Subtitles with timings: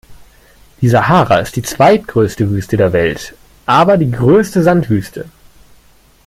[0.81, 3.35] Die Sahara ist die zweitgrößte Wüste der Welt,
[3.67, 5.25] aber die größte Sandwüste.